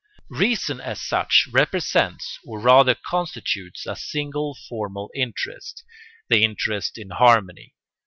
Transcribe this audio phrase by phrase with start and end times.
[0.41, 5.83] ]Reason as such represents or rather constitutes a single formal interest,
[6.27, 7.75] the interest in harmony.